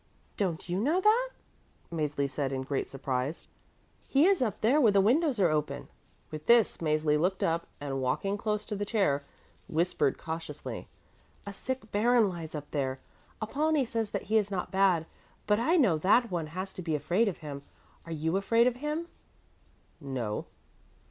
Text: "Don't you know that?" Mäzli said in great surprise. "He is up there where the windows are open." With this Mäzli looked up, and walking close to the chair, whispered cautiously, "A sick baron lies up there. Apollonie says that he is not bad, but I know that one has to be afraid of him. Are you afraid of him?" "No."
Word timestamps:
"Don't 0.35 0.67
you 0.67 0.79
know 0.79 0.99
that?" 0.99 1.29
Mäzli 1.93 2.27
said 2.27 2.51
in 2.51 2.63
great 2.63 2.87
surprise. 2.87 3.47
"He 4.07 4.25
is 4.25 4.41
up 4.41 4.61
there 4.61 4.81
where 4.81 4.91
the 4.91 4.99
windows 4.99 5.39
are 5.39 5.51
open." 5.51 5.89
With 6.31 6.47
this 6.47 6.77
Mäzli 6.77 7.19
looked 7.21 7.43
up, 7.43 7.67
and 7.79 8.01
walking 8.01 8.35
close 8.35 8.65
to 8.65 8.75
the 8.75 8.83
chair, 8.83 9.23
whispered 9.67 10.17
cautiously, 10.17 10.87
"A 11.45 11.53
sick 11.53 11.91
baron 11.91 12.29
lies 12.29 12.55
up 12.55 12.71
there. 12.71 12.99
Apollonie 13.43 13.85
says 13.85 14.09
that 14.09 14.23
he 14.23 14.39
is 14.39 14.49
not 14.49 14.71
bad, 14.71 15.05
but 15.45 15.59
I 15.59 15.77
know 15.77 15.99
that 15.99 16.31
one 16.31 16.47
has 16.47 16.73
to 16.73 16.81
be 16.81 16.95
afraid 16.95 17.27
of 17.27 17.37
him. 17.45 17.61
Are 18.03 18.11
you 18.11 18.37
afraid 18.37 18.65
of 18.65 18.77
him?" 18.77 19.07
"No." 19.99 20.47